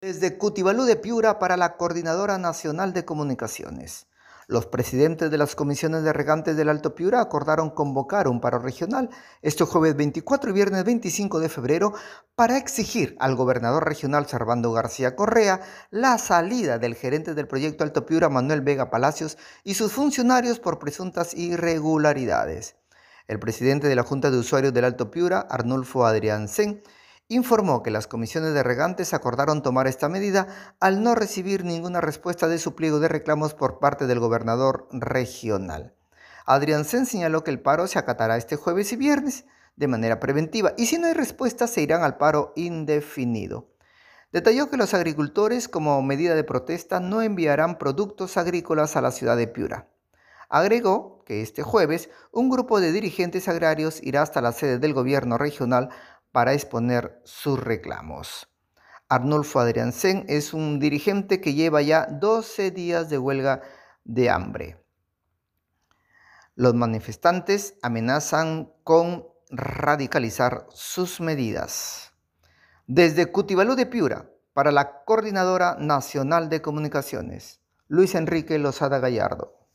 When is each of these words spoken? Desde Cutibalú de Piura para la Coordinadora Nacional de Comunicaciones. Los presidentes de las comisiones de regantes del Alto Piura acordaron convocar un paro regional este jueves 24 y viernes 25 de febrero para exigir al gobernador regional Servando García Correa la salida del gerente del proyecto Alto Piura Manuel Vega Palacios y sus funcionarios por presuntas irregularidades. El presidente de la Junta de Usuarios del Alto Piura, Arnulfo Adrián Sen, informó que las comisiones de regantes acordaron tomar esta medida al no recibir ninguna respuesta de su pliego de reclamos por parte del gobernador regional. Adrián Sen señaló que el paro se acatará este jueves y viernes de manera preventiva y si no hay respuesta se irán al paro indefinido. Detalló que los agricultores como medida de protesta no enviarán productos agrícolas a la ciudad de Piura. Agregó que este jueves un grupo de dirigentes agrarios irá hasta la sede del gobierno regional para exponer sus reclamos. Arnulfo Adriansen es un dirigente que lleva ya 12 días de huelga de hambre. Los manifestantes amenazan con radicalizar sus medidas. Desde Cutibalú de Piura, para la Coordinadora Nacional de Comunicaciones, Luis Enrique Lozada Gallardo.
Desde 0.00 0.38
Cutibalú 0.38 0.84
de 0.84 0.94
Piura 0.94 1.40
para 1.40 1.56
la 1.56 1.76
Coordinadora 1.76 2.38
Nacional 2.38 2.92
de 2.92 3.04
Comunicaciones. 3.04 4.06
Los 4.46 4.66
presidentes 4.66 5.28
de 5.28 5.38
las 5.38 5.56
comisiones 5.56 6.04
de 6.04 6.12
regantes 6.12 6.56
del 6.56 6.68
Alto 6.68 6.94
Piura 6.94 7.20
acordaron 7.20 7.70
convocar 7.70 8.28
un 8.28 8.40
paro 8.40 8.60
regional 8.60 9.10
este 9.42 9.64
jueves 9.64 9.96
24 9.96 10.50
y 10.50 10.52
viernes 10.52 10.84
25 10.84 11.40
de 11.40 11.48
febrero 11.48 11.94
para 12.36 12.58
exigir 12.58 13.16
al 13.18 13.34
gobernador 13.34 13.88
regional 13.88 14.28
Servando 14.28 14.70
García 14.70 15.16
Correa 15.16 15.62
la 15.90 16.16
salida 16.18 16.78
del 16.78 16.94
gerente 16.94 17.34
del 17.34 17.48
proyecto 17.48 17.82
Alto 17.82 18.06
Piura 18.06 18.28
Manuel 18.28 18.60
Vega 18.60 18.90
Palacios 18.90 19.36
y 19.64 19.74
sus 19.74 19.90
funcionarios 19.90 20.60
por 20.60 20.78
presuntas 20.78 21.34
irregularidades. 21.34 22.76
El 23.26 23.40
presidente 23.40 23.88
de 23.88 23.96
la 23.96 24.04
Junta 24.04 24.30
de 24.30 24.38
Usuarios 24.38 24.72
del 24.72 24.84
Alto 24.84 25.10
Piura, 25.10 25.40
Arnulfo 25.40 26.06
Adrián 26.06 26.46
Sen, 26.46 26.84
informó 27.28 27.82
que 27.82 27.90
las 27.90 28.06
comisiones 28.06 28.54
de 28.54 28.62
regantes 28.62 29.12
acordaron 29.12 29.62
tomar 29.62 29.86
esta 29.86 30.08
medida 30.08 30.48
al 30.80 31.02
no 31.02 31.14
recibir 31.14 31.64
ninguna 31.64 32.00
respuesta 32.00 32.48
de 32.48 32.58
su 32.58 32.74
pliego 32.74 33.00
de 33.00 33.08
reclamos 33.08 33.52
por 33.52 33.78
parte 33.78 34.06
del 34.06 34.18
gobernador 34.18 34.88
regional. 34.92 35.94
Adrián 36.46 36.86
Sen 36.86 37.04
señaló 37.04 37.44
que 37.44 37.50
el 37.50 37.60
paro 37.60 37.86
se 37.86 37.98
acatará 37.98 38.38
este 38.38 38.56
jueves 38.56 38.92
y 38.94 38.96
viernes 38.96 39.44
de 39.76 39.88
manera 39.88 40.18
preventiva 40.18 40.72
y 40.78 40.86
si 40.86 40.96
no 40.96 41.06
hay 41.06 41.12
respuesta 41.12 41.66
se 41.66 41.82
irán 41.82 42.02
al 42.02 42.16
paro 42.16 42.54
indefinido. 42.56 43.68
Detalló 44.32 44.70
que 44.70 44.78
los 44.78 44.94
agricultores 44.94 45.68
como 45.68 46.00
medida 46.02 46.34
de 46.34 46.44
protesta 46.44 47.00
no 47.00 47.20
enviarán 47.20 47.78
productos 47.78 48.38
agrícolas 48.38 48.96
a 48.96 49.02
la 49.02 49.10
ciudad 49.10 49.36
de 49.36 49.46
Piura. 49.46 49.88
Agregó 50.48 51.22
que 51.26 51.42
este 51.42 51.62
jueves 51.62 52.08
un 52.32 52.48
grupo 52.48 52.80
de 52.80 52.92
dirigentes 52.92 53.48
agrarios 53.48 54.00
irá 54.02 54.22
hasta 54.22 54.40
la 54.40 54.52
sede 54.52 54.78
del 54.78 54.94
gobierno 54.94 55.36
regional 55.36 55.90
para 56.32 56.52
exponer 56.52 57.20
sus 57.24 57.58
reclamos. 57.58 58.48
Arnulfo 59.08 59.60
Adriansen 59.60 60.24
es 60.28 60.52
un 60.52 60.78
dirigente 60.78 61.40
que 61.40 61.54
lleva 61.54 61.80
ya 61.80 62.06
12 62.06 62.70
días 62.70 63.08
de 63.08 63.18
huelga 63.18 63.62
de 64.04 64.28
hambre. 64.30 64.84
Los 66.54 66.74
manifestantes 66.74 67.74
amenazan 67.82 68.72
con 68.84 69.26
radicalizar 69.50 70.66
sus 70.70 71.20
medidas. 71.20 72.12
Desde 72.86 73.30
Cutibalú 73.30 73.76
de 73.76 73.86
Piura, 73.86 74.30
para 74.52 74.72
la 74.72 75.04
Coordinadora 75.04 75.76
Nacional 75.78 76.48
de 76.48 76.60
Comunicaciones, 76.60 77.60
Luis 77.86 78.14
Enrique 78.14 78.58
Lozada 78.58 78.98
Gallardo. 78.98 79.67